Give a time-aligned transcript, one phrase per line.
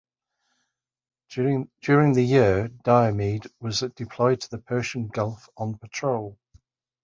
[1.29, 6.39] During that year, "Diomede" was deployed to the Persian Gulf on patrol.